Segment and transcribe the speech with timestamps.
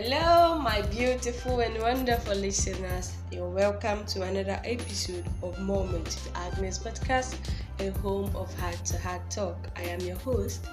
[0.00, 3.16] Hello, my beautiful and wonderful listeners.
[3.32, 7.34] You're welcome to another episode of Moment with Agnes podcast,
[7.80, 9.56] a home of heart to heart talk.
[9.74, 10.68] I am your host,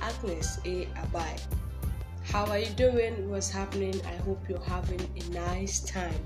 [0.00, 0.86] Agnes A.
[0.96, 1.38] Abai.
[2.22, 3.28] How are you doing?
[3.28, 4.00] What's happening?
[4.06, 6.24] I hope you're having a nice time.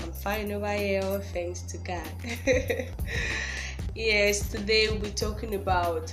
[0.00, 1.02] I'm fine over here,
[1.32, 2.08] thanks to God.
[3.96, 6.12] yes, today we'll be talking about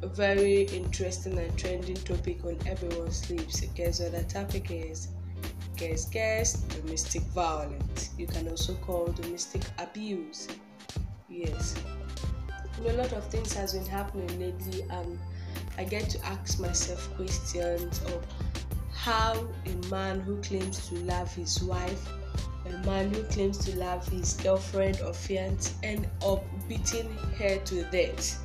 [0.00, 3.62] a very interesting and trending topic on everyone's lips.
[3.62, 5.08] What the topic is?
[5.76, 8.10] Guess, guess, domestic violence.
[8.16, 10.48] You can also call domestic abuse.
[11.28, 11.74] Yes.
[12.78, 15.18] You know, a lot of things has been happening lately, and
[15.76, 18.24] I get to ask myself questions of
[18.92, 22.08] how a man who claims to love his wife,
[22.66, 27.82] a man who claims to love his girlfriend or fiance, end up beating her to
[27.90, 28.43] death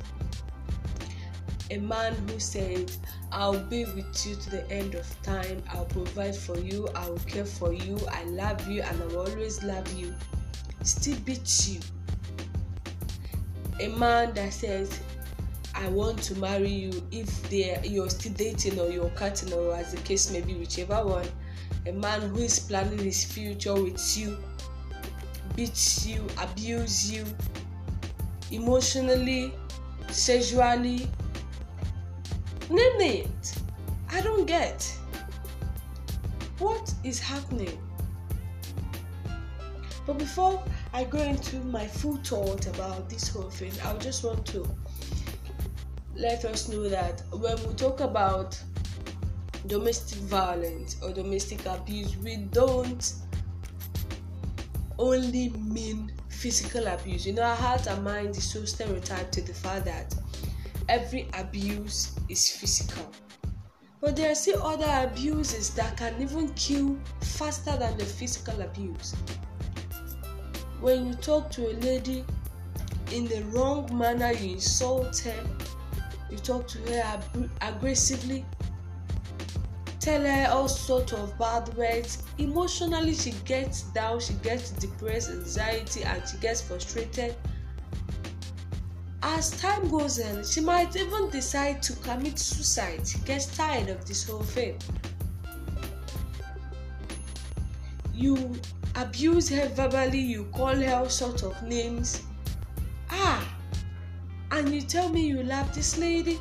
[1.70, 2.90] a man who said,
[3.30, 7.18] I'll be with you to the end of time, I'll provide for you, I will
[7.18, 10.14] care for you, I love you, and I will always love you,
[10.82, 11.80] still beats you.
[13.80, 15.00] A man that says,
[15.74, 20.00] I want to marry you if you're still dating or you're cutting or as the
[20.02, 21.26] case may be, whichever one.
[21.86, 24.36] A man who is planning his future with you,
[25.56, 27.24] beats you, abuse you
[28.50, 29.54] emotionally,
[30.08, 31.08] sexually,
[32.70, 33.54] Name it.
[34.12, 34.96] I don't get.
[36.60, 37.76] What is happening?
[40.06, 40.62] But before
[40.92, 44.64] I go into my full thought about this whole thing, I just want to
[46.14, 48.56] let us know that when we talk about
[49.66, 53.14] domestic violence or domestic abuse, we don't
[54.96, 57.26] only mean physical abuse.
[57.26, 60.14] You know, our heart and mind is so stereotyped to the fact that
[60.90, 63.08] every abuse is physical.
[64.00, 69.14] But there are still other abuses that can even kill faster than the physical abuse.
[70.80, 72.24] When you talk to a lady
[73.12, 75.46] in the wrong manner, you insult her,
[76.28, 77.22] you talk to her
[77.60, 78.44] aggressively,
[80.00, 82.22] tell her all sorts of bad words.
[82.38, 87.36] Emotionally, she gets down, she gets depressed, anxiety, and she gets frustrated
[89.22, 93.06] as time goes on, she might even decide to commit suicide.
[93.06, 94.78] She gets tired of this whole thing.
[98.14, 98.54] You
[98.96, 102.22] abuse her verbally, you call her all sorts of names.
[103.10, 103.46] Ah,
[104.52, 106.38] and you tell me you love this lady?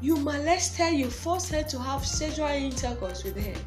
[0.00, 3.60] You molest her, you force her to have sexual intercourse with her.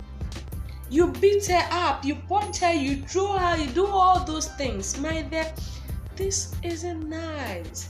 [0.90, 5.00] You beat her up, you punch her, you throw her, you do all those things.
[5.00, 5.52] My dear,
[6.16, 7.90] this isn't nice.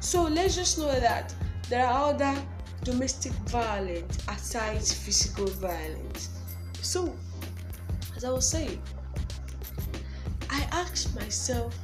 [0.00, 1.34] So let's just know that
[1.68, 2.36] there are other
[2.84, 6.30] domestic violence aside physical violence.
[6.80, 7.16] So,
[8.14, 8.80] as I was saying,
[10.48, 11.76] I asked myself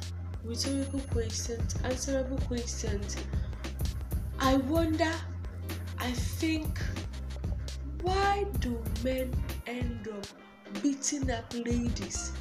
[0.43, 3.17] rhetorical questions, answerable questions.
[4.39, 5.11] I wonder,
[5.99, 6.79] I think,
[8.01, 9.33] why do men
[9.67, 10.25] end up
[10.81, 12.31] beating up ladies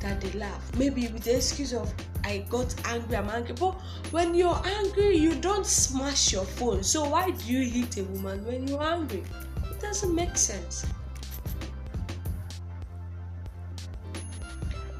[0.00, 0.62] that they laugh.
[0.76, 1.92] Maybe with the excuse of
[2.24, 3.54] I got angry, I'm angry.
[3.58, 6.82] But when you're angry, you don't smash your phone.
[6.82, 9.24] So why do you hit a woman when you're angry?
[9.70, 10.84] It doesn't make sense.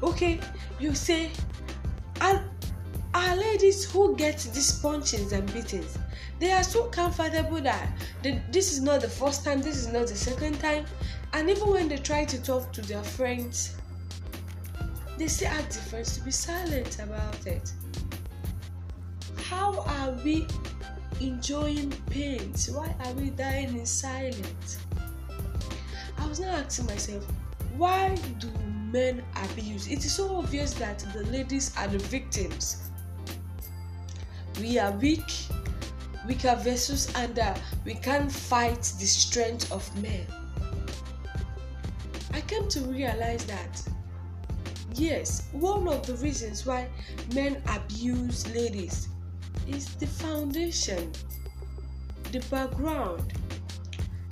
[0.01, 0.39] Okay,
[0.79, 1.29] you say,
[2.21, 2.41] are,
[3.35, 5.97] ladies who get these punchings and beatings,
[6.39, 7.89] they are so comfortable that
[8.23, 10.85] they, this is not the first time, this is not the second time.
[11.33, 13.75] And even when they try to talk to their friends,
[15.19, 17.73] they still act different to be silent about it.
[19.35, 20.47] How are we
[21.19, 22.53] enjoying pain?
[22.71, 24.79] Why are we dying in silence?
[26.17, 27.27] I was now asking myself,
[27.75, 28.47] why do
[28.93, 29.87] men abuse?
[29.87, 32.89] It is so obvious that the ladies are the victims.
[34.61, 35.29] We are weak,
[36.25, 40.25] weaker vessels, uh, we can't fight the strength of men.
[42.33, 43.83] I came to realize that
[44.95, 46.87] Yes, one of the reasons why
[47.33, 49.07] men abuse ladies
[49.67, 51.11] is the foundation,
[52.31, 53.33] the background.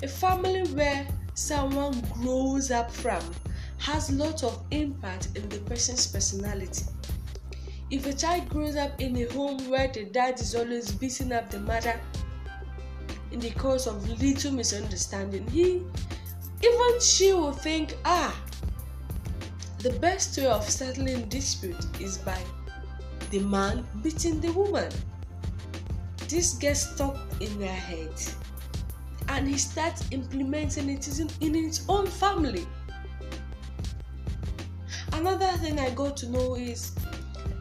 [0.04, 3.22] A family where someone grows up from
[3.78, 6.86] has a lot of impact in the person's personality.
[7.90, 11.50] If a child grows up in a home where the dad is always beating up
[11.50, 12.00] the mother
[13.32, 15.84] in the course of little misunderstanding, he
[16.64, 18.36] even she will think, ah,
[19.88, 22.38] the best way of settling dispute is by
[23.30, 24.92] the man beating the woman.
[26.28, 28.12] This gets stuck in their head.
[29.30, 31.08] and he starts implementing it
[31.42, 32.66] in his own family.
[35.14, 36.94] Another thing I got to know is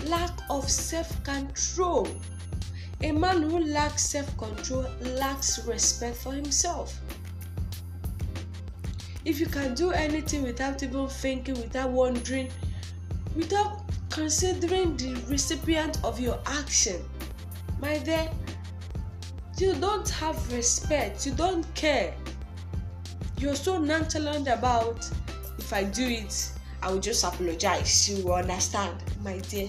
[0.07, 2.09] lack of self control.
[3.03, 7.01] A man who lacks self control lacks respect for himself.
[9.27, 12.49] If you can do anything without even thinking, without wondering,
[13.35, 17.05] without considering the recipient of your action,
[17.81, 18.31] my dear,
[19.59, 22.15] you don't have respect, you don't care.
[23.39, 25.11] You're so nonchalant about
[25.59, 28.09] if I do it, I will just apologize.
[28.09, 29.69] You will understand, my dear.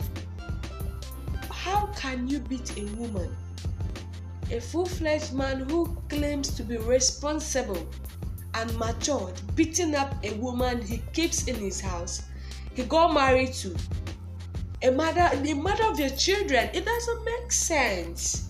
[1.50, 3.36] How can you beat a woman?
[4.52, 7.88] A full fledged man who claims to be responsible
[8.58, 12.24] and matured, beating up a woman he keeps in his house,
[12.74, 13.76] he got married to
[14.84, 16.70] a mother, the mother of your children.
[16.74, 18.50] It doesn't make sense.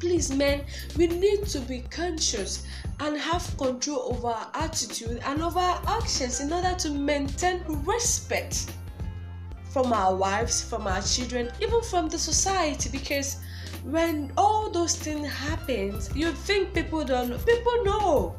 [0.00, 0.64] Please, men,
[0.96, 2.66] we need to be conscious
[2.98, 8.72] and have control over our attitude and over our actions in order to maintain respect
[9.70, 12.90] from our wives, from our children, even from the society.
[12.90, 13.36] Because
[13.84, 17.38] when all those things happen, you think people don't know.
[17.38, 18.36] People know.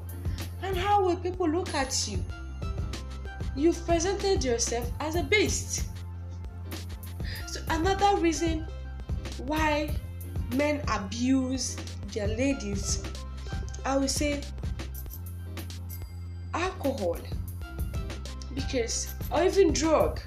[0.61, 2.23] And how will people look at you?
[3.55, 5.85] You've presented yourself as a beast.
[7.47, 8.65] So, another reason
[9.45, 9.95] why
[10.55, 11.75] men abuse
[12.13, 13.03] their ladies
[13.85, 14.41] I would say
[16.53, 17.17] alcohol
[18.55, 20.19] because or even drug.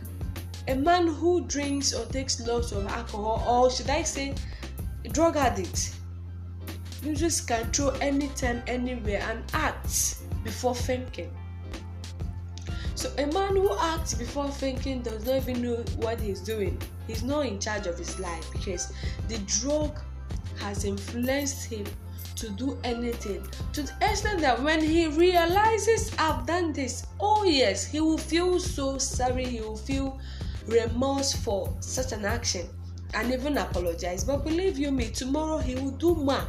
[0.69, 4.35] A man who drinks or takes lots of alcohol, or should I say,
[5.09, 5.95] drug addict,
[7.03, 7.15] can
[7.47, 11.31] control anytime, anywhere, and act before thinking.
[12.95, 16.81] So a man who acts before thinking does not even know what he's doing.
[17.07, 18.93] He's not in charge of his life because
[19.29, 19.99] the drug
[20.59, 21.85] has influenced him
[22.37, 27.87] to do anything to the extent that when he realizes I've done this, oh yes,
[27.87, 30.19] he will feel so sorry, he will feel
[30.67, 32.67] remorse for such an action
[33.15, 34.25] and even apologize.
[34.25, 36.47] But believe you me, tomorrow he will do more.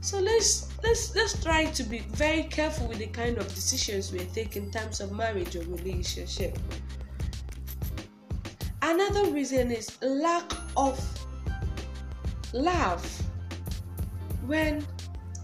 [0.00, 4.20] So let's let's let's try to be very careful with the kind of decisions we
[4.26, 6.58] take in terms of marriage or relationship.
[8.82, 10.96] Another reason is lack of
[12.52, 13.04] love
[14.46, 14.86] when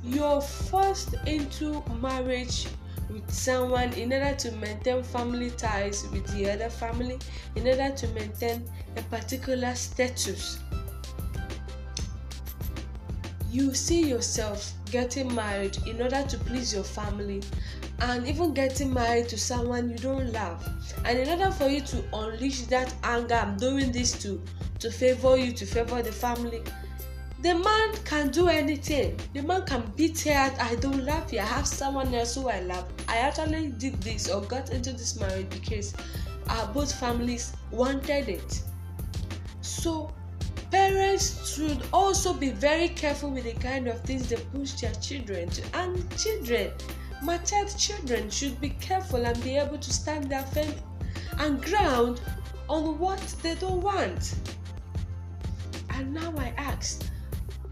[0.05, 2.69] you're forced into marriage
[3.13, 7.19] with someone in order to maintain family ties with the other family
[7.57, 8.65] in order to maintain
[8.97, 10.59] a particular status.
[13.51, 17.43] You see yourself getting married in order to please your family
[18.01, 20.67] and even getting married to someone you don't love.
[21.05, 24.43] And in order for you to unleash that anger i'm doing this to
[24.81, 26.63] to favor you to favor the family
[27.43, 29.19] the man can do anything.
[29.35, 32.61] The man can beat her i don't love you i have someone else who i
[32.61, 32.89] love.
[33.09, 35.93] I actually did this or got into this marriage because
[36.49, 38.63] our both families wanted it.
[39.61, 40.13] So
[40.71, 45.49] parents should also be very careful with the kind of things they push their children
[45.51, 45.63] to.
[45.75, 46.71] And children
[47.23, 50.73] matured children should be careful and be able to stand their firm
[51.39, 52.21] and ground
[52.69, 54.37] on what they don't want.
[55.91, 57.12] And now i ask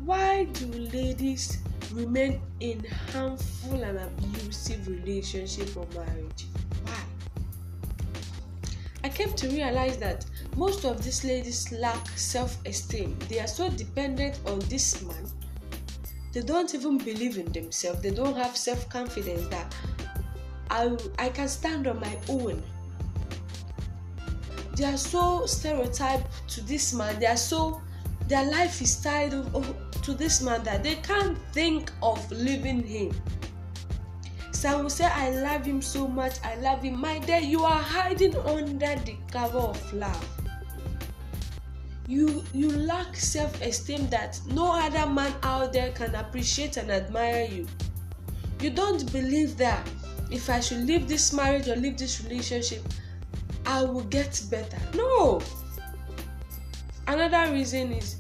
[0.05, 1.59] why do ladies
[1.93, 6.47] remain in harmful and abusive relationship or marriage?
[6.85, 7.01] Why?
[9.05, 10.27] I came to realize that
[10.57, 13.19] most of these ladies lack self-esteem.
[13.29, 15.27] They are so dependent on this man
[16.33, 18.01] they don't even believe in themselves.
[18.03, 19.75] They don't have self-confidence that
[20.71, 22.63] i i can stand on my own.
[24.77, 27.19] They are so stereotyped to this man.
[27.19, 27.83] They are so
[28.29, 29.35] their life is tied
[30.03, 33.15] to this man that they can't think of leaving him.
[34.53, 37.01] Some will say, I love him so much, I love him.
[37.01, 40.29] My dear, you are hiding under the cover of love.
[42.07, 47.69] You you lack self-esteem that no other man out there can appreciate and admire you.
[48.61, 49.89] You don't believe that
[50.31, 52.83] if I should leave this marriage or leave this relationship,
[53.65, 54.79] I will get better.
[54.95, 55.41] No.
[57.07, 58.17] Another reason is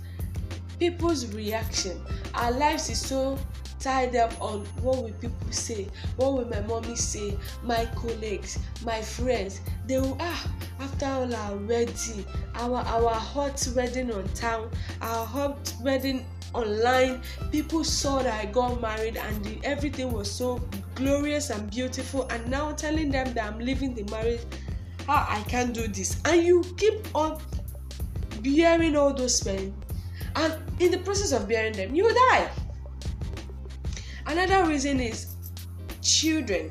[0.80, 2.00] people's reaction.
[2.34, 3.38] Our lives is so
[3.78, 9.00] tied up on what will people say what will my mommy say my colleagues my
[9.00, 9.60] friends.
[9.86, 12.24] They will ah after all our wedding
[12.56, 14.70] our our hot wedding on town
[15.00, 17.22] our hot wedding online
[17.52, 20.60] people saw that i got married and the, everything was so
[20.94, 22.26] glorious and beautiful.
[22.30, 24.40] And now telling them that i'm leaving the marriage
[25.08, 26.20] ah i can't do this.
[26.24, 27.40] And you keep on
[28.42, 29.74] bearing all those pain
[30.80, 32.50] in the process of bearing them you will die
[34.30, 35.34] Another reason is
[36.02, 36.70] children.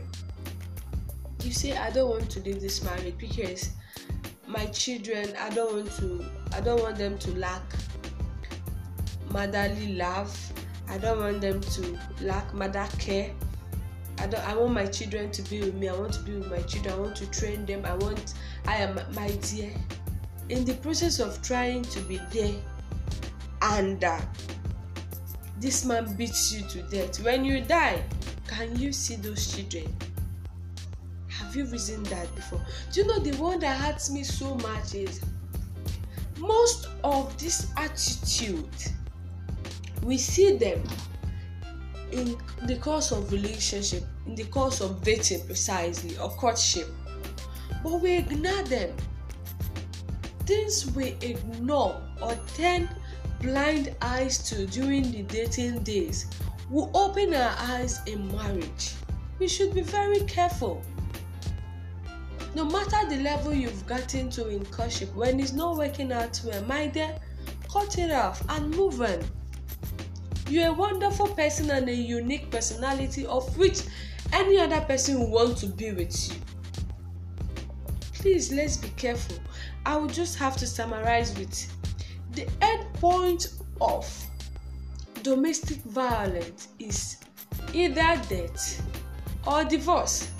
[1.43, 3.71] You say I don't want to leave this marriage because
[4.47, 7.61] my children I don't want to I don't want them to lack
[9.31, 10.31] motherly love.
[10.87, 13.31] I don't want them to lack mother care.
[14.19, 15.89] I don't I want my children to be with me.
[15.89, 16.93] I want to be with my children.
[16.93, 17.83] I want to train them.
[17.83, 18.35] I want
[18.67, 19.73] I am my dear.
[20.47, 22.55] In the process of trying to be there
[23.61, 24.19] and uh,
[25.59, 27.23] this man beats you to death.
[27.23, 28.03] When you die,
[28.47, 29.95] can you see those children?
[31.27, 32.61] Have you reasoned that before?
[32.91, 35.21] Do you know the one that hurts me so much is
[36.37, 38.67] most of this attitude
[40.03, 40.81] we see them
[42.11, 46.87] in the course of relationship, in the course of dating precisely or courtship,
[47.83, 48.95] but we ignore them.
[50.45, 52.89] Things we ignore or turn
[53.39, 56.27] blind eyes to during the dating days
[56.69, 58.93] will open our eyes in marriage.
[59.39, 60.81] We should be very careful.
[62.55, 66.63] No matter the level you've gotten to in courtship, when it's not working out well,
[66.65, 67.15] my dear,
[67.71, 69.23] cut it off and move on.
[70.49, 73.83] You're a wonderful person and a unique personality of which
[74.33, 76.39] any other person will want to be with you.
[78.13, 79.37] Please, let's be careful.
[79.85, 81.71] I will just have to summarize with
[82.31, 83.47] the end point
[83.81, 84.05] of
[85.23, 87.17] domestic violence is
[87.73, 88.81] either death
[89.47, 90.31] or divorce.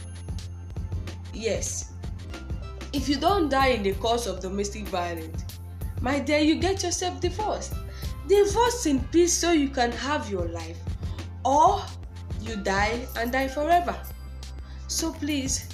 [1.33, 1.93] Yes,
[2.91, 5.43] if you don't die in the course of domestic violence,
[6.01, 7.73] my dear, you get yourself divorced.
[8.27, 10.77] Divorce in peace so you can have your life,
[11.43, 11.81] or
[12.41, 13.95] you die and die forever.
[14.87, 15.67] So please,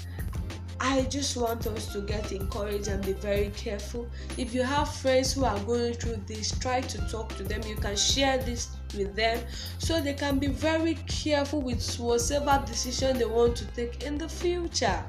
[0.87, 4.07] I just want us to get encouraged and be very careful.
[4.37, 7.63] If you have friends who are going through this, try to talk to them.
[7.67, 9.39] You can share this with them
[9.79, 14.29] so they can be very careful with whatever decision they want to take in the
[14.29, 15.03] future.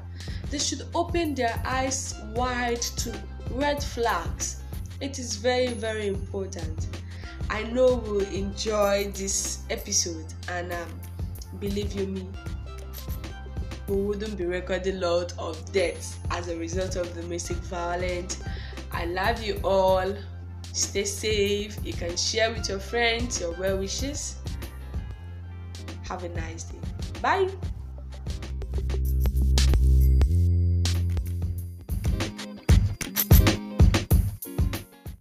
[0.49, 3.13] They should open their eyes wide to
[3.51, 4.61] red flags.
[4.99, 6.87] It is very, very important.
[7.51, 10.99] I know we'll enjoy this episode, and um,
[11.59, 12.27] believe you me,
[13.87, 18.41] we wouldn't be recording a lot of deaths as a result of domestic violence.
[18.91, 20.13] I love you all.
[20.73, 21.77] Stay safe.
[21.83, 24.35] You can share with your friends your well wishes.
[26.07, 26.79] Have a nice day.
[27.21, 27.49] Bye.